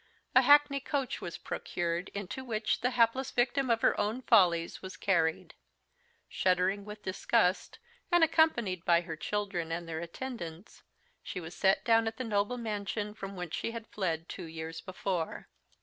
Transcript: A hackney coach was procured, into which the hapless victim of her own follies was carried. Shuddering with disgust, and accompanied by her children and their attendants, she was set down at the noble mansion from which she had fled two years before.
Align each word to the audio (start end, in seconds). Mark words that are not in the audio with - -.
A 0.33 0.41
hackney 0.41 0.79
coach 0.79 1.21
was 1.21 1.37
procured, 1.37 2.09
into 2.15 2.43
which 2.43 2.81
the 2.81 2.89
hapless 2.89 3.29
victim 3.29 3.69
of 3.69 3.81
her 3.83 3.95
own 3.99 4.23
follies 4.23 4.81
was 4.81 4.97
carried. 4.97 5.53
Shuddering 6.27 6.85
with 6.85 7.03
disgust, 7.03 7.77
and 8.11 8.23
accompanied 8.23 8.83
by 8.83 9.01
her 9.01 9.15
children 9.15 9.71
and 9.71 9.87
their 9.87 9.99
attendants, 9.99 10.81
she 11.21 11.39
was 11.39 11.53
set 11.53 11.85
down 11.85 12.07
at 12.07 12.17
the 12.17 12.23
noble 12.23 12.57
mansion 12.57 13.13
from 13.13 13.35
which 13.35 13.53
she 13.53 13.69
had 13.73 13.85
fled 13.89 14.27
two 14.27 14.45
years 14.45 14.81
before. 14.81 15.49